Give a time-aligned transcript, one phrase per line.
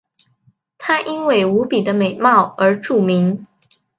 [0.79, 3.45] 她因为无比的美貌而著名。